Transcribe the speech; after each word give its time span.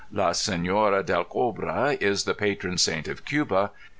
La 0.11 0.31
Se├▒ora 0.31 1.05
del 1.05 1.23
Cobre 1.25 1.95
is 2.01 2.23
the 2.23 2.33
patron 2.33 2.75
saint 2.79 3.07
of 3.07 3.23
Cuba. 3.23 3.69